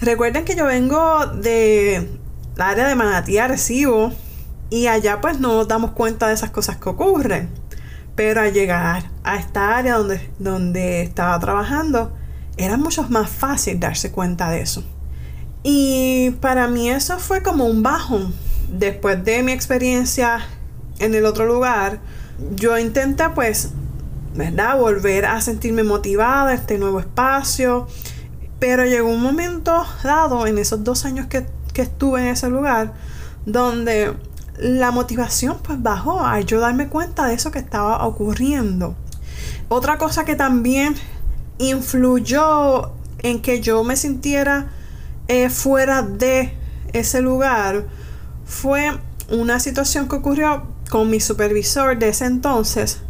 Recuerden 0.00 0.44
que 0.44 0.54
yo 0.54 0.66
vengo 0.66 1.26
de 1.26 2.08
la 2.56 2.68
área 2.68 2.86
de 2.86 2.94
Manatí 2.94 3.40
Recibo 3.40 4.12
y 4.70 4.86
allá 4.86 5.20
pues 5.20 5.40
no 5.40 5.54
nos 5.54 5.68
damos 5.68 5.90
cuenta 5.90 6.28
de 6.28 6.34
esas 6.34 6.50
cosas 6.50 6.76
que 6.76 6.88
ocurren. 6.88 7.50
Pero 8.14 8.40
al 8.40 8.52
llegar 8.52 9.10
a 9.24 9.36
esta 9.36 9.76
área 9.76 9.96
donde, 9.96 10.30
donde 10.38 11.02
estaba 11.02 11.38
trabajando, 11.40 12.12
era 12.56 12.76
mucho 12.76 13.04
más 13.08 13.28
fácil 13.28 13.80
darse 13.80 14.12
cuenta 14.12 14.50
de 14.50 14.60
eso. 14.60 14.84
Y 15.62 16.30
para 16.40 16.68
mí 16.68 16.88
eso 16.90 17.18
fue 17.18 17.42
como 17.42 17.66
un 17.66 17.82
bajo. 17.82 18.20
Después 18.70 19.24
de 19.24 19.42
mi 19.42 19.52
experiencia 19.52 20.40
en 20.98 21.14
el 21.14 21.26
otro 21.26 21.46
lugar, 21.46 22.00
yo 22.54 22.78
intenté 22.78 23.28
pues, 23.30 23.70
¿verdad? 24.34 24.78
Volver 24.78 25.26
a 25.26 25.40
sentirme 25.40 25.82
motivada, 25.82 26.54
este 26.54 26.78
nuevo 26.78 27.00
espacio. 27.00 27.88
Pero 28.58 28.84
llegó 28.84 29.08
un 29.08 29.22
momento 29.22 29.84
dado 30.04 30.46
en 30.46 30.58
esos 30.58 30.84
dos 30.84 31.04
años 31.04 31.26
que, 31.26 31.46
que 31.72 31.82
estuve 31.82 32.20
en 32.20 32.28
ese 32.28 32.48
lugar, 32.48 32.92
donde 33.46 34.14
la 34.58 34.90
motivación 34.90 35.58
pues 35.62 35.82
bajó 35.82 36.24
a 36.24 36.40
yo 36.40 36.60
darme 36.60 36.88
cuenta 36.88 37.26
de 37.26 37.34
eso 37.34 37.50
que 37.50 37.58
estaba 37.58 38.06
ocurriendo. 38.06 38.94
Otra 39.68 39.98
cosa 39.98 40.24
que 40.24 40.36
también 40.36 40.94
influyó 41.58 42.92
en 43.22 43.40
que 43.42 43.60
yo 43.60 43.84
me 43.84 43.96
sintiera 43.96 44.70
eh, 45.28 45.50
fuera 45.50 46.02
de 46.02 46.54
ese 46.92 47.20
lugar 47.20 47.84
fue 48.44 48.90
una 49.30 49.60
situación 49.60 50.08
que 50.08 50.16
ocurrió 50.16 50.64
con 50.90 51.08
mi 51.08 51.20
supervisor 51.20 51.96
de 51.98 52.08
ese 52.08 52.24
entonces, 52.24 53.00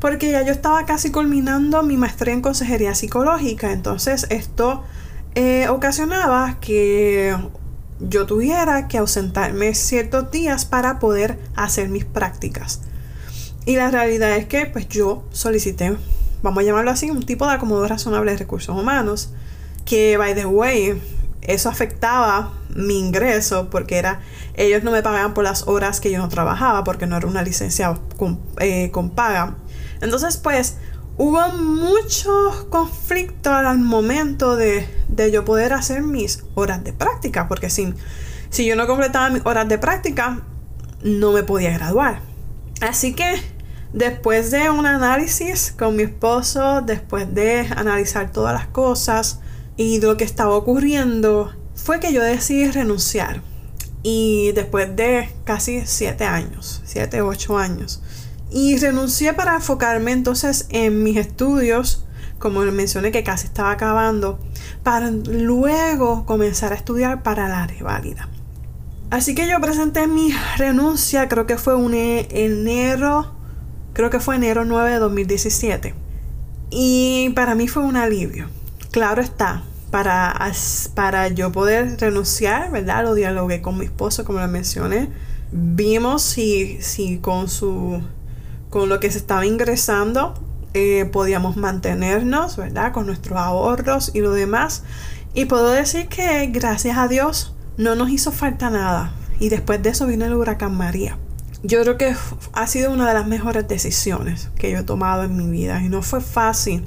porque 0.00 0.30
ya 0.32 0.42
yo 0.42 0.52
estaba 0.52 0.84
casi 0.86 1.12
culminando 1.12 1.82
mi 1.82 1.96
maestría 1.96 2.34
en 2.34 2.42
consejería 2.42 2.94
psicológica, 2.94 3.70
entonces 3.72 4.26
esto 4.30 4.82
eh, 5.36 5.68
ocasionaba 5.68 6.58
que 6.60 7.36
yo 8.00 8.26
tuviera 8.26 8.88
que 8.88 8.98
ausentarme 8.98 9.74
ciertos 9.74 10.30
días 10.30 10.64
para 10.64 10.98
poder 10.98 11.38
hacer 11.54 11.88
mis 11.88 12.04
prácticas. 12.04 12.80
Y 13.66 13.76
la 13.76 13.90
realidad 13.90 14.36
es 14.36 14.46
que 14.46 14.66
pues 14.66 14.88
yo 14.88 15.24
solicité 15.30 15.96
vamos 16.42 16.62
a 16.62 16.66
llamarlo 16.66 16.90
así, 16.90 17.10
un 17.10 17.22
tipo 17.24 17.46
de 17.46 17.52
acomodo 17.52 17.86
razonable 17.86 18.32
de 18.32 18.38
recursos 18.38 18.76
humanos, 18.76 19.30
que, 19.84 20.16
by 20.16 20.34
the 20.34 20.46
way, 20.46 21.00
eso 21.42 21.68
afectaba 21.68 22.52
mi 22.74 22.98
ingreso 22.98 23.70
porque 23.70 23.96
era, 23.96 24.20
ellos 24.54 24.82
no 24.82 24.90
me 24.90 25.02
pagaban 25.02 25.34
por 25.34 25.44
las 25.44 25.66
horas 25.66 26.00
que 26.00 26.10
yo 26.10 26.18
no 26.18 26.28
trabajaba 26.28 26.84
porque 26.84 27.06
no 27.06 27.16
era 27.16 27.26
una 27.26 27.42
licencia 27.42 27.98
con, 28.16 28.40
eh, 28.60 28.90
con 28.90 29.10
paga. 29.10 29.56
Entonces, 30.00 30.36
pues, 30.36 30.76
hubo 31.16 31.40
muchos 31.50 32.64
conflictos 32.70 33.52
al 33.52 33.78
momento 33.78 34.56
de, 34.56 34.86
de, 35.18 35.30
yo 35.30 35.44
poder 35.44 35.74
hacer 35.74 36.02
mis 36.02 36.44
horas 36.54 36.82
de 36.82 36.94
práctica, 36.94 37.46
porque 37.48 37.68
si, 37.68 37.92
si 38.48 38.64
yo 38.64 38.76
no 38.76 38.86
completaba 38.86 39.28
mis 39.28 39.44
horas 39.44 39.68
de 39.68 39.76
práctica, 39.76 40.42
no 41.02 41.32
me 41.32 41.42
podía 41.42 41.72
graduar. 41.72 42.20
Así 42.80 43.12
que 43.12 43.38
Después 43.92 44.50
de 44.50 44.68
un 44.68 44.84
análisis 44.84 45.74
con 45.76 45.96
mi 45.96 46.02
esposo, 46.02 46.82
después 46.82 47.34
de 47.34 47.60
analizar 47.74 48.32
todas 48.32 48.52
las 48.52 48.66
cosas 48.66 49.40
y 49.78 49.98
lo 50.00 50.18
que 50.18 50.24
estaba 50.24 50.54
ocurriendo, 50.54 51.54
fue 51.74 51.98
que 51.98 52.12
yo 52.12 52.22
decidí 52.22 52.70
renunciar. 52.70 53.42
Y 54.02 54.52
después 54.52 54.94
de 54.94 55.30
casi 55.44 55.86
siete 55.86 56.24
años, 56.24 56.82
siete, 56.84 57.22
ocho 57.22 57.56
años. 57.56 58.02
Y 58.50 58.76
renuncié 58.76 59.32
para 59.32 59.54
enfocarme 59.54 60.12
entonces 60.12 60.66
en 60.68 61.02
mis 61.02 61.16
estudios, 61.16 62.04
como 62.38 62.60
mencioné 62.60 63.10
que 63.10 63.24
casi 63.24 63.46
estaba 63.46 63.70
acabando, 63.70 64.38
para 64.82 65.10
luego 65.10 66.24
comenzar 66.26 66.72
a 66.72 66.76
estudiar 66.76 67.22
para 67.22 67.48
la 67.48 67.66
reválida. 67.66 68.28
Así 69.10 69.34
que 69.34 69.48
yo 69.48 69.60
presenté 69.60 70.06
mi 70.06 70.34
renuncia, 70.56 71.28
creo 71.28 71.46
que 71.46 71.56
fue 71.56 71.74
un 71.74 71.94
e-, 71.94 72.28
enero 72.30 73.38
creo 73.98 74.10
que 74.10 74.20
fue 74.20 74.36
enero 74.36 74.64
9 74.64 74.92
de 74.92 74.98
2017. 75.00 75.94
Y 76.70 77.30
para 77.30 77.56
mí 77.56 77.66
fue 77.66 77.82
un 77.82 77.96
alivio. 77.96 78.46
Claro 78.92 79.20
está, 79.20 79.64
para, 79.90 80.52
para 80.94 81.26
yo 81.26 81.50
poder 81.50 81.98
renunciar, 81.98 82.70
¿verdad? 82.70 83.02
Lo 83.02 83.14
dialogué 83.14 83.60
con 83.60 83.76
mi 83.76 83.86
esposo, 83.86 84.24
como 84.24 84.38
lo 84.38 84.46
mencioné. 84.46 85.08
Vimos 85.50 86.22
si, 86.22 86.80
si 86.80 87.18
con 87.18 87.48
su 87.48 88.00
con 88.70 88.88
lo 88.88 89.00
que 89.00 89.10
se 89.10 89.18
estaba 89.18 89.46
ingresando 89.46 90.34
eh, 90.74 91.04
podíamos 91.06 91.56
mantenernos, 91.56 92.56
¿verdad? 92.56 92.92
Con 92.92 93.06
nuestros 93.06 93.38
ahorros 93.38 94.10
y 94.14 94.20
lo 94.20 94.32
demás. 94.32 94.82
Y 95.34 95.44
puedo 95.44 95.70
decir 95.70 96.08
que 96.08 96.46
gracias 96.46 96.98
a 96.98 97.08
Dios 97.08 97.54
no 97.76 97.94
nos 97.94 98.10
hizo 98.10 98.32
falta 98.32 98.70
nada. 98.70 99.12
Y 99.40 99.50
después 99.50 99.82
de 99.82 99.90
eso 99.90 100.06
vino 100.06 100.24
el 100.24 100.34
huracán 100.34 100.76
María 100.76 101.16
yo 101.62 101.82
creo 101.82 101.98
que 101.98 102.14
ha 102.52 102.66
sido 102.66 102.92
una 102.92 103.08
de 103.08 103.14
las 103.14 103.26
mejores 103.26 103.66
decisiones 103.66 104.50
que 104.56 104.70
yo 104.70 104.78
he 104.78 104.82
tomado 104.82 105.24
en 105.24 105.36
mi 105.36 105.46
vida 105.48 105.82
y 105.82 105.88
no 105.88 106.02
fue 106.02 106.20
fácil, 106.20 106.84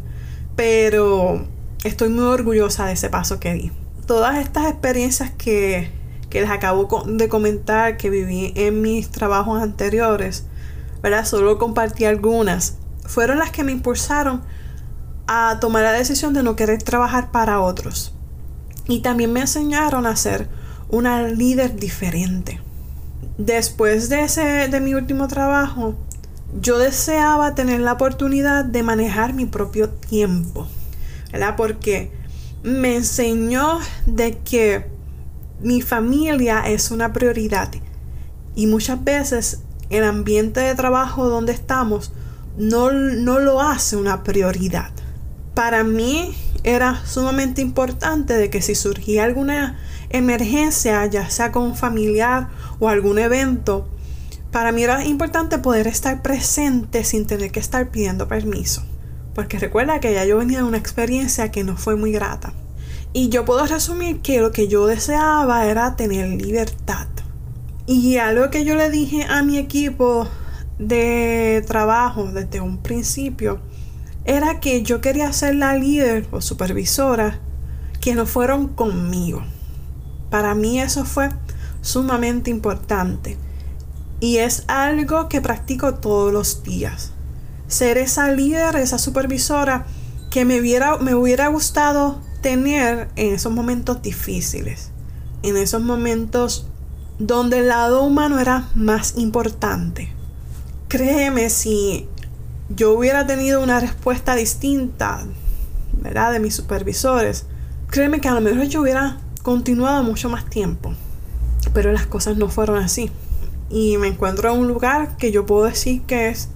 pero 0.55 1.45
estoy 1.83 2.09
muy 2.09 2.23
orgullosa 2.23 2.85
de 2.85 2.93
ese 2.93 3.09
paso 3.09 3.39
que 3.39 3.53
di. 3.53 3.71
Todas 4.05 4.37
estas 4.37 4.69
experiencias 4.69 5.31
que, 5.31 5.91
que 6.29 6.41
les 6.41 6.49
acabo 6.49 6.87
de 7.05 7.27
comentar 7.27 7.97
que 7.97 8.09
viví 8.09 8.53
en 8.55 8.81
mis 8.81 9.09
trabajos 9.09 9.61
anteriores, 9.61 10.45
¿verdad? 11.01 11.25
Solo 11.25 11.57
compartí 11.57 12.05
algunas, 12.05 12.77
fueron 13.11 13.39
las 13.39 13.51
que 13.51 13.63
me 13.63 13.71
impulsaron 13.71 14.41
a 15.27 15.57
tomar 15.59 15.83
la 15.83 15.91
decisión 15.91 16.33
de 16.33 16.43
no 16.43 16.55
querer 16.55 16.81
trabajar 16.83 17.31
para 17.31 17.59
otros. 17.59 18.13
Y 18.87 19.01
también 19.01 19.31
me 19.31 19.41
enseñaron 19.41 20.05
a 20.05 20.15
ser 20.15 20.49
una 20.89 21.23
líder 21.23 21.75
diferente 21.75 22.59
después 23.45 24.09
de 24.09 24.23
ese 24.23 24.67
de 24.67 24.79
mi 24.79 24.93
último 24.93 25.27
trabajo, 25.27 25.95
yo 26.59 26.77
deseaba 26.77 27.55
tener 27.55 27.79
la 27.79 27.93
oportunidad 27.93 28.65
de 28.65 28.83
manejar 28.83 29.33
mi 29.33 29.45
propio 29.45 29.89
tiempo, 29.89 30.67
¿verdad? 31.31 31.55
Porque 31.55 32.11
me 32.63 32.95
enseñó 32.95 33.79
de 34.05 34.37
que 34.39 34.85
mi 35.61 35.81
familia 35.81 36.61
es 36.67 36.91
una 36.91 37.13
prioridad 37.13 37.71
y 38.55 38.67
muchas 38.67 39.03
veces 39.03 39.61
el 39.89 40.03
ambiente 40.03 40.59
de 40.59 40.75
trabajo 40.75 41.27
donde 41.29 41.53
estamos 41.53 42.11
no, 42.57 42.91
no 42.91 43.39
lo 43.39 43.61
hace 43.61 43.95
una 43.95 44.23
prioridad. 44.23 44.91
Para 45.53 45.83
mí 45.83 46.35
era 46.63 47.01
sumamente 47.05 47.61
importante 47.61 48.33
de 48.35 48.49
que 48.49 48.61
si 48.61 48.75
surgía 48.75 49.23
alguna 49.23 49.79
emergencia, 50.09 51.05
ya 51.05 51.29
sea 51.29 51.51
con 51.51 51.63
un 51.63 51.75
familiar 51.75 52.49
o 52.79 52.89
algún 52.89 53.19
evento, 53.19 53.87
para 54.51 54.71
mí 54.71 54.83
era 54.83 55.05
importante 55.05 55.57
poder 55.57 55.87
estar 55.87 56.21
presente 56.21 57.03
sin 57.03 57.25
tener 57.25 57.51
que 57.51 57.59
estar 57.59 57.89
pidiendo 57.89 58.27
permiso. 58.27 58.83
Porque 59.33 59.59
recuerda 59.59 59.99
que 59.99 60.13
ya 60.13 60.25
yo 60.25 60.37
venía 60.37 60.59
de 60.59 60.65
una 60.65 60.77
experiencia 60.77 61.51
que 61.51 61.63
no 61.63 61.77
fue 61.77 61.95
muy 61.95 62.11
grata. 62.11 62.53
Y 63.13 63.29
yo 63.29 63.45
puedo 63.45 63.65
resumir 63.65 64.21
que 64.21 64.41
lo 64.41 64.51
que 64.51 64.67
yo 64.67 64.87
deseaba 64.87 65.65
era 65.65 65.95
tener 65.95 66.27
libertad. 66.41 67.07
Y 67.87 68.17
algo 68.17 68.49
que 68.49 68.63
yo 68.65 68.75
le 68.75 68.89
dije 68.89 69.25
a 69.27 69.41
mi 69.41 69.57
equipo 69.57 70.27
de 70.81 71.63
trabajo 71.67 72.25
desde 72.25 72.59
un 72.59 72.79
principio 72.79 73.59
era 74.25 74.59
que 74.59 74.81
yo 74.81 74.99
quería 74.99 75.31
ser 75.31 75.55
la 75.55 75.75
líder 75.75 76.27
o 76.31 76.41
supervisora 76.41 77.39
que 77.99 78.15
no 78.15 78.25
fueron 78.25 78.67
conmigo. 78.67 79.43
Para 80.29 80.55
mí 80.55 80.81
eso 80.81 81.05
fue 81.05 81.29
sumamente 81.81 82.49
importante. 82.49 83.37
Y 84.19 84.37
es 84.37 84.63
algo 84.67 85.29
que 85.29 85.41
practico 85.41 85.95
todos 85.95 86.33
los 86.33 86.63
días. 86.63 87.11
Ser 87.67 87.97
esa 87.97 88.31
líder, 88.31 88.75
esa 88.75 88.97
supervisora 88.97 89.85
que 90.29 90.45
me 90.45 90.59
hubiera, 90.59 90.97
me 90.97 91.15
hubiera 91.15 91.47
gustado 91.47 92.19
tener 92.41 93.09
en 93.15 93.33
esos 93.33 93.51
momentos 93.51 94.01
difíciles. 94.01 94.91
En 95.43 95.57
esos 95.57 95.81
momentos 95.81 96.67
donde 97.19 97.59
el 97.59 97.67
lado 97.67 98.03
humano 98.03 98.39
era 98.39 98.69
más 98.73 99.17
importante. 99.17 100.20
Créeme, 100.91 101.49
si 101.49 102.09
yo 102.67 102.91
hubiera 102.91 103.25
tenido 103.25 103.63
una 103.63 103.79
respuesta 103.79 104.35
distinta, 104.35 105.25
¿verdad? 105.93 106.33
De 106.33 106.41
mis 106.41 106.53
supervisores, 106.53 107.45
créeme 107.87 108.19
que 108.19 108.27
a 108.27 108.33
lo 108.33 108.41
mejor 108.41 108.65
yo 108.65 108.81
hubiera 108.81 109.17
continuado 109.41 110.03
mucho 110.03 110.27
más 110.27 110.49
tiempo. 110.49 110.93
Pero 111.73 111.93
las 111.93 112.07
cosas 112.07 112.35
no 112.35 112.49
fueron 112.49 112.77
así. 112.77 113.09
Y 113.69 113.95
me 113.99 114.09
encuentro 114.09 114.51
en 114.51 114.59
un 114.59 114.67
lugar 114.67 115.15
que 115.15 115.31
yo 115.31 115.45
puedo 115.45 115.63
decir 115.63 116.01
que 116.01 116.27
es 116.27 116.49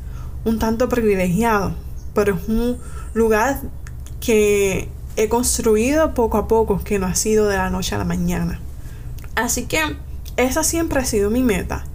un 0.44 0.60
tanto 0.60 0.90
privilegiado, 0.90 1.74
pero 2.14 2.36
es 2.36 2.50
un 2.50 2.78
lugar 3.14 3.62
que 4.20 4.90
he 5.16 5.30
construido 5.30 6.14
poco 6.14 6.36
a 6.36 6.50
poco, 6.50 6.84
que 6.84 7.00
no 7.00 7.06
ha 7.06 7.16
sido 7.16 7.48
de 7.48 7.56
la 7.56 7.70
noche 7.70 7.96
a 7.96 8.00
la 8.00 8.04
mañana. 8.04 8.60
Así 9.36 9.64
que 9.64 9.80
esa 10.36 10.66
siempre 10.66 11.00
ha 11.00 11.06
sido 11.06 11.30
mi 11.30 11.42
meta, 11.42 11.86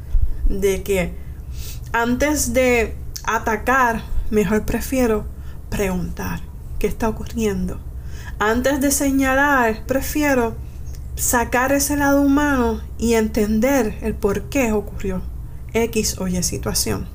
de 0.49 0.83
que 0.83 1.29
antes 1.93 2.53
de 2.53 2.97
atacar, 3.25 4.03
mejor 4.31 4.65
prefiero 4.65 5.25
preguntar 5.71 6.41
qué 6.79 6.87
está 6.87 7.09
ocurriendo. 7.09 7.81
Antes 8.39 8.81
de 8.81 8.91
señalar, 8.91 9.85
prefiero 9.87 10.55
sacar 11.17 11.73
ese 11.73 11.97
lado 11.97 12.23
humano 12.23 12.81
y 12.99 13.15
entender 13.15 13.99
el 14.03 14.15
por 14.15 14.45
qué 14.45 14.73
ocurrió 14.73 15.23
X 15.75 16.17
o 16.19 16.29
Y 16.29 16.43
situación. 16.43 17.09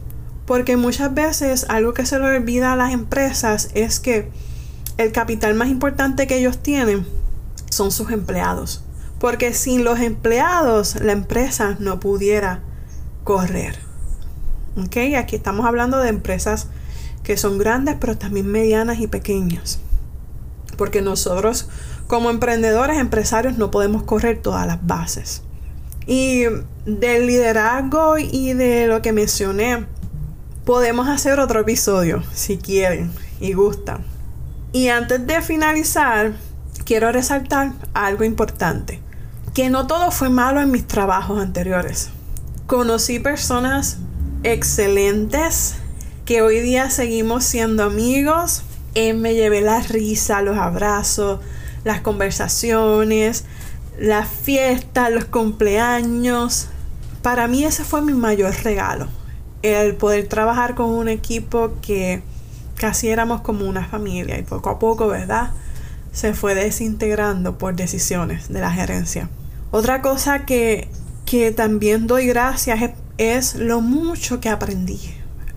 Porque 0.46 0.78
muchas 0.78 1.14
veces 1.14 1.66
algo 1.70 1.94
que 1.94 2.06
se 2.06 2.20
le 2.20 2.26
olvida 2.26 2.74
a 2.74 2.76
las 2.76 2.94
empresas 2.94 3.70
es 3.74 4.00
que 4.00 4.30
el 4.98 5.12
capital 5.12 5.56
más 5.56 5.70
importante 5.70 6.28
que 6.28 6.38
ellos 6.38 6.62
tienen 6.62 7.06
son 7.72 7.92
sus 7.92 8.12
empleados. 8.12 8.84
Porque 9.20 9.54
sin 9.54 9.84
los 9.84 10.00
empleados 10.00 10.96
la 10.96 11.14
empresa 11.14 11.78
no 11.80 12.00
pudiera 12.00 12.62
correr. 13.24 13.85
¿Ok? 14.78 14.98
Aquí 15.18 15.36
estamos 15.36 15.66
hablando 15.66 16.00
de 16.00 16.10
empresas 16.10 16.68
que 17.24 17.38
son 17.38 17.58
grandes 17.58 17.96
pero 18.00 18.18
también 18.18 18.48
medianas 18.48 19.00
y 19.00 19.08
pequeñas. 19.08 19.80
Porque 20.78 21.02
nosotros 21.02 21.70
como 22.08 22.30
emprendedores, 22.30 23.00
empresarios, 23.00 23.58
no 23.58 23.72
podemos 23.72 24.04
correr 24.04 24.42
todas 24.42 24.68
las 24.68 24.86
bases. 24.86 25.42
Y 26.06 26.44
del 26.86 27.26
liderazgo 27.26 28.18
y 28.20 28.54
de 28.54 28.88
lo 28.88 29.02
que 29.02 29.12
mencioné, 29.12 29.86
podemos 30.66 31.08
hacer 31.08 31.40
otro 31.40 31.62
episodio 31.62 32.24
si 32.32 32.58
quieren 32.58 33.12
y 33.40 33.54
gustan. 33.54 34.06
Y 34.72 34.90
antes 34.90 35.26
de 35.26 35.42
finalizar, 35.42 36.34
quiero 36.86 37.12
resaltar 37.12 37.72
algo 37.94 38.24
importante, 38.24 39.02
que 39.54 39.70
no 39.70 39.88
todo 39.88 40.12
fue 40.12 40.30
malo 40.30 40.62
en 40.62 40.70
mis 40.70 40.86
trabajos 40.86 41.40
anteriores. 41.40 42.10
Conocí 42.68 43.20
personas 43.20 43.98
excelentes 44.46 45.76
que 46.24 46.44
hoy 46.44 46.60
día 46.60 46.92
seguimos 46.92 47.44
siendo 47.44 47.84
amigos. 47.84 48.62
Eh, 48.94 49.14
me 49.14 49.34
llevé 49.34 49.62
la 49.62 49.82
risa, 49.82 50.42
los 50.42 50.58
abrazos, 50.58 51.40
las 51.84 52.02
conversaciones, 52.02 53.44
las 54.00 54.30
fiestas, 54.30 55.12
los 55.12 55.26
cumpleaños. 55.26 56.68
Para 57.24 57.48
mí 57.48 57.64
ese 57.64 57.84
fue 57.84 58.04
mi 58.04 58.14
mayor 58.14 58.54
regalo. 58.64 59.08
El 59.64 59.96
poder 59.96 60.28
trabajar 60.28 60.76
con 60.76 60.92
un 60.92 61.10
equipo 61.10 61.74
que 61.82 62.22
casi 62.76 63.10
éramos 63.10 63.42
como 63.42 63.66
una 63.66 63.86
familia 63.86 64.38
y 64.38 64.44
poco 64.44 64.70
a 64.70 64.78
poco, 64.78 65.08
¿verdad? 65.08 65.52
Se 66.12 66.34
fue 66.36 66.54
desintegrando 66.54 67.58
por 67.58 67.76
decisiones 67.76 68.48
de 68.50 68.62
la 68.62 68.72
gerencia. 68.72 69.28
Otra 69.72 70.04
cosa 70.04 70.46
que, 70.46 70.88
que 71.26 71.52
también 71.52 72.06
doy 72.06 72.28
gracias 72.28 72.84
es, 72.84 72.92
es 73.18 73.56
lo 73.56 73.82
mucho 73.82 74.40
que 74.40 74.50
aprendí, 74.50 75.00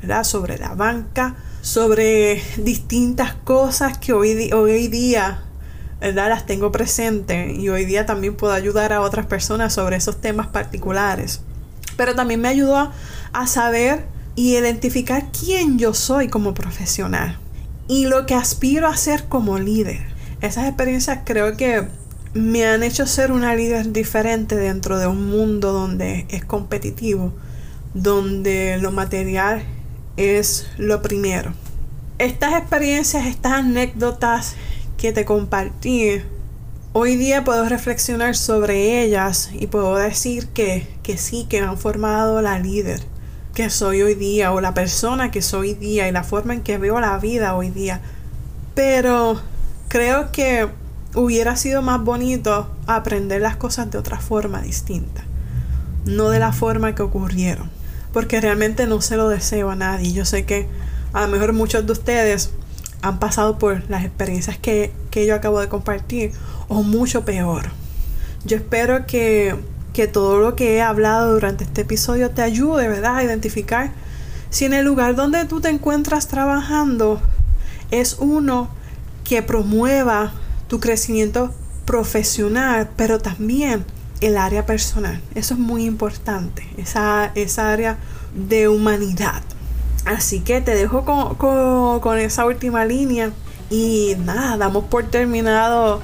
¿verdad? 0.00 0.24
Sobre 0.24 0.58
la 0.58 0.74
banca, 0.74 1.36
sobre 1.60 2.42
distintas 2.58 3.34
cosas 3.34 3.98
que 3.98 4.12
hoy, 4.12 4.34
día 4.88 5.42
¿verdad? 6.00 6.28
Las 6.28 6.46
tengo 6.46 6.70
presentes 6.70 7.58
y 7.58 7.68
hoy 7.68 7.84
día 7.84 8.06
también 8.06 8.36
puedo 8.36 8.52
ayudar 8.52 8.92
a 8.92 9.00
otras 9.00 9.26
personas 9.26 9.72
sobre 9.72 9.96
esos 9.96 10.20
temas 10.20 10.46
particulares. 10.46 11.40
Pero 11.96 12.14
también 12.14 12.40
me 12.40 12.48
ayudó 12.48 12.92
a, 13.32 13.46
saber 13.46 14.06
y 14.36 14.56
identificar 14.56 15.26
quién 15.32 15.78
yo 15.78 15.94
soy 15.94 16.28
como 16.28 16.54
profesional 16.54 17.38
y 17.88 18.06
lo 18.06 18.26
que 18.26 18.34
aspiro 18.34 18.86
a 18.86 18.96
ser 18.96 19.24
como 19.24 19.58
líder. 19.58 20.06
Esas 20.40 20.68
experiencias 20.68 21.20
creo 21.24 21.56
que 21.56 21.88
me 22.34 22.66
han 22.66 22.84
hecho 22.84 23.06
ser 23.06 23.32
una 23.32 23.56
líder 23.56 23.92
diferente 23.92 24.54
dentro 24.54 24.98
de 24.98 25.08
un 25.08 25.28
mundo 25.28 25.72
donde 25.72 26.26
es 26.28 26.44
competitivo, 26.44 27.32
donde 28.02 28.78
lo 28.80 28.92
material 28.92 29.62
es 30.16 30.66
lo 30.76 31.02
primero. 31.02 31.52
Estas 32.18 32.54
experiencias, 32.54 33.26
estas 33.26 33.52
anécdotas 33.52 34.54
que 34.96 35.12
te 35.12 35.24
compartí, 35.24 36.20
hoy 36.92 37.16
día 37.16 37.44
puedo 37.44 37.68
reflexionar 37.68 38.36
sobre 38.36 39.02
ellas 39.02 39.50
y 39.52 39.66
puedo 39.68 39.96
decir 39.96 40.48
que, 40.48 40.88
que 41.02 41.16
sí, 41.16 41.46
que 41.48 41.60
han 41.60 41.78
formado 41.78 42.42
la 42.42 42.58
líder 42.58 43.00
que 43.58 43.70
soy 43.70 44.02
hoy 44.02 44.14
día 44.14 44.52
o 44.52 44.60
la 44.60 44.72
persona 44.72 45.32
que 45.32 45.42
soy 45.42 45.70
hoy 45.70 45.74
día 45.74 46.06
y 46.06 46.12
la 46.12 46.22
forma 46.22 46.54
en 46.54 46.60
que 46.60 46.78
veo 46.78 47.00
la 47.00 47.18
vida 47.18 47.56
hoy 47.56 47.70
día. 47.70 48.00
Pero 48.76 49.40
creo 49.88 50.30
que 50.30 50.68
hubiera 51.16 51.56
sido 51.56 51.82
más 51.82 52.00
bonito 52.04 52.70
aprender 52.86 53.42
las 53.42 53.56
cosas 53.56 53.90
de 53.90 53.98
otra 53.98 54.20
forma 54.20 54.62
distinta, 54.62 55.24
no 56.04 56.30
de 56.30 56.38
la 56.38 56.52
forma 56.52 56.94
que 56.94 57.02
ocurrieron, 57.02 57.68
porque 58.12 58.40
realmente 58.40 58.86
no 58.86 59.00
se 59.00 59.16
lo 59.16 59.28
deseo 59.28 59.70
a 59.70 59.76
nadie. 59.76 60.12
Yo 60.12 60.24
sé 60.24 60.44
que 60.44 60.68
a 61.12 61.22
lo 61.22 61.28
mejor 61.28 61.52
muchos 61.52 61.86
de 61.86 61.92
ustedes 61.92 62.50
han 63.02 63.18
pasado 63.18 63.58
por 63.58 63.88
las 63.88 64.04
experiencias 64.04 64.58
que, 64.58 64.92
yo 65.14 65.34
acabo 65.34 65.60
de 65.60 65.68
compartir 65.68 66.32
o 66.68 66.84
mucho 66.84 67.24
peor. 67.24 67.70
Yo 68.44 68.56
espero 68.56 69.04
que, 69.06 69.56
que 69.92 70.06
todo 70.06 70.38
lo 70.38 70.54
que 70.54 70.76
he 70.76 70.82
hablado 70.82 71.32
durante 71.32 71.64
este 71.64 71.80
episodio 71.80 72.30
te 72.30 72.42
ayude, 72.42 72.86
¿verdad? 72.86 73.16
A 73.16 73.24
identificar 73.24 73.90
si 74.50 74.64
en 74.64 74.74
el 74.74 74.86
lugar 74.86 75.16
donde 75.16 75.44
tú 75.44 75.60
te 75.60 75.68
encuentras 75.70 76.28
trabajando 76.28 77.20
es 77.90 78.16
uno 78.20 78.70
que 79.24 79.42
promueva 79.42 80.32
tu 80.68 80.78
crecimiento 80.80 81.52
profesional, 81.84 82.90
pero 82.96 83.18
también 83.18 83.84
el 84.20 84.36
área 84.36 84.66
personal. 84.66 85.20
Eso 85.34 85.54
es 85.54 85.60
muy 85.60 85.84
importante, 85.84 86.66
esa, 86.76 87.32
esa 87.34 87.72
área 87.72 87.98
de 88.34 88.68
humanidad. 88.68 89.42
Así 90.04 90.40
que 90.40 90.60
te 90.60 90.74
dejo 90.74 91.04
con, 91.36 92.18
esa 92.18 92.44
última 92.46 92.84
línea. 92.84 93.30
Y 93.70 94.16
nada, 94.24 94.56
damos 94.56 94.84
por 94.84 95.04
terminado 95.04 96.00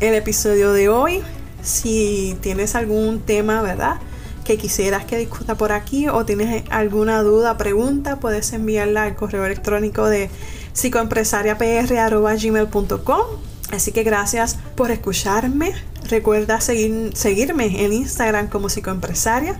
el 0.00 0.14
episodio 0.14 0.72
de 0.72 0.88
hoy. 0.88 1.22
Si 1.62 2.38
tienes 2.40 2.74
algún 2.74 3.20
tema, 3.20 3.60
¿verdad? 3.60 3.98
Que 4.44 4.56
quisieras 4.56 5.04
que 5.04 5.18
discuta 5.18 5.56
por 5.56 5.72
aquí 5.72 6.08
o 6.08 6.24
tienes 6.24 6.64
alguna 6.70 7.22
duda, 7.22 7.58
pregunta, 7.58 8.20
puedes 8.20 8.50
enviarla 8.52 9.02
al 9.02 9.16
correo 9.16 9.44
electrónico 9.44 10.08
de 10.08 10.30
psicoempresariapr.gmail.com 10.72 13.46
Así 13.72 13.92
que 13.92 14.04
gracias 14.04 14.58
por 14.76 14.90
escucharme. 14.90 15.74
Recuerda 16.08 16.60
seguir, 16.60 17.12
seguirme 17.14 17.84
en 17.84 17.92
Instagram 17.92 18.48
como 18.48 18.68
psicoempresaria. 18.68 19.58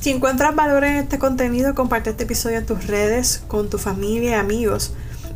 Si 0.00 0.10
encuentras 0.10 0.54
valor 0.54 0.84
en 0.84 0.96
este 0.96 1.18
contenido, 1.18 1.74
comparte 1.74 2.10
este 2.10 2.24
episodio 2.24 2.58
en 2.58 2.66
tus 2.66 2.86
redes, 2.86 3.42
con 3.48 3.70
tu 3.70 3.78
familia 3.78 4.30
y 4.30 4.34
amigos. 4.34 4.92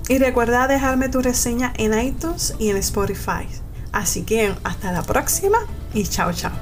Y 0.09 0.19
recuerda 0.19 0.67
dejarme 0.69 1.09
tu 1.09 1.21
reseña 1.23 1.73
en 1.77 1.99
iTunes 1.99 2.55
y 2.59 2.71
en 2.71 2.77
Spotify. 2.77 3.47
Así 3.93 4.23
que 4.23 4.55
hasta 4.63 4.93
la 4.93 5.03
próxima 5.03 5.59
y 5.95 6.05
chao 6.05 6.33
chao. 6.33 6.53